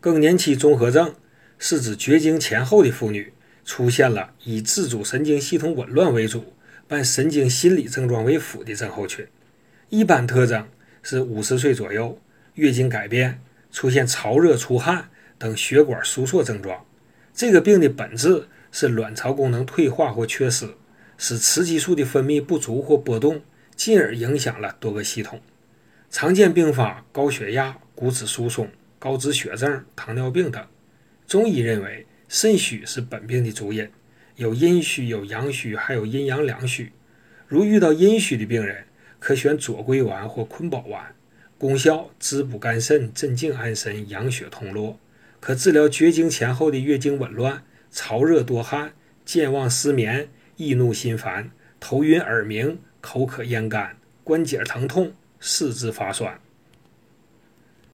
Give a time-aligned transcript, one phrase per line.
[0.00, 1.14] 更年期综合症
[1.58, 3.34] 是指绝经前后的妇女
[3.66, 6.54] 出现了以自主神经系统紊乱为主，
[6.88, 9.26] 伴神经心理症状为辅的症候群。
[9.90, 10.66] 一般特征
[11.02, 12.18] 是五十岁左右，
[12.54, 16.82] 月经改变，出现潮热、出汗等血管收缩症状。
[17.34, 20.66] 这个病的本质是卵巢功能退化或缺失，
[21.18, 23.42] 使雌激素的分泌不足或波动，
[23.76, 25.40] 进而影响了多个系统。
[26.10, 28.68] 常见并发高血压、骨质疏松、
[29.00, 30.64] 高脂血症、糖尿病等。
[31.26, 33.88] 中医认为肾虚是本病的主因，
[34.36, 36.92] 有阴虚、有阳虚，还有阴阳两虚。
[37.48, 38.84] 如遇到阴虚的病人，
[39.18, 41.14] 可选左归丸或坤宝丸，
[41.56, 45.00] 功效滋补肝肾、镇静安神、养血通络，
[45.40, 48.92] 可治疗绝经前后的月经紊乱、潮热多汗、
[49.24, 55.14] 健忘失眠、易怒心烦、头晕耳鸣、口渴咽干、关节疼痛。
[55.42, 56.38] 四肢发酸。